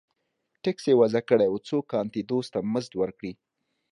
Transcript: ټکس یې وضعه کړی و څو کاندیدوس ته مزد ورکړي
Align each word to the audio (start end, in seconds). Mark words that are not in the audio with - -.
ټکس 0.63 0.83
یې 0.89 0.93
وضعه 1.01 1.21
کړی 1.29 1.47
و 1.49 1.55
څو 1.67 1.77
کاندیدوس 1.91 2.47
ته 2.53 2.59
مزد 2.71 2.93
ورکړي 3.01 3.31